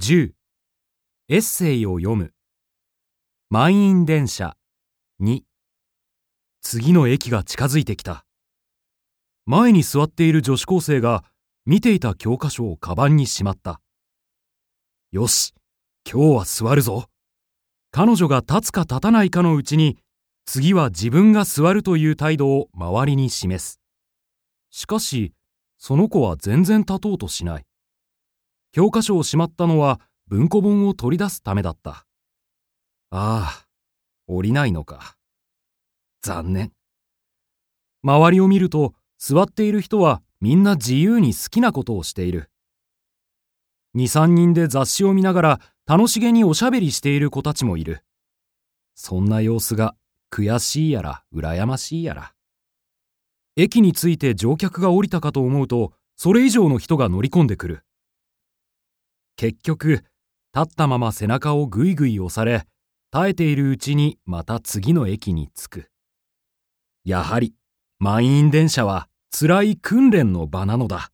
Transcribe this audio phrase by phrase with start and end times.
[0.00, 0.30] 10
[1.28, 2.32] エッセイを読む。
[3.50, 4.56] 満員電車。
[5.20, 5.40] 2
[6.60, 8.24] 次の駅が近づいてきた。
[9.44, 11.24] 前に座っている女子高生が
[11.66, 13.80] 見ていた教科書をカバンにしまった。
[15.10, 15.52] よし
[16.08, 17.06] 今日は座るぞ。
[17.90, 19.98] 彼女が立つか立たないかのうちに
[20.46, 23.80] 次は自分が座るという態度を周りに示す。
[24.70, 25.32] しかし
[25.76, 27.67] その子は全然立とうとしない。
[28.78, 32.06] 教科書をしまったのは文庫本を取り出すためだった。
[33.10, 33.66] ああ、
[34.28, 35.16] 降りないのか。
[36.22, 36.70] 残念。
[38.04, 42.50] 周りを見ると座っている人はみんな自由に好きなことをしている。
[43.94, 48.04] 二三人で雑誌を見ながら楽しげにおしゃべりしている子たちもいる。
[48.94, 49.96] そんな様子が
[50.30, 52.32] 悔しいやら羨ましいやら。
[53.56, 57.84] 駅に着いて乗客が降りたかと思うとそれ以上の人が乗り込んでくる。
[59.38, 60.02] 結局立
[60.62, 62.66] ったまま背中をぐいぐい押され
[63.12, 65.90] 耐えているうちにまた次の駅に着く。
[67.04, 67.54] やはり
[68.00, 71.10] 満員電車は辛い訓練の場なのだ。